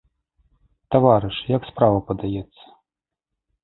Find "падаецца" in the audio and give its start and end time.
2.11-2.63